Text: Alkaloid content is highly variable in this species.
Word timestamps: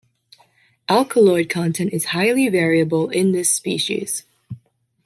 Alkaloid 0.89 1.47
content 1.47 1.93
is 1.93 2.05
highly 2.05 2.49
variable 2.49 3.11
in 3.11 3.33
this 3.33 3.51
species. 3.53 4.25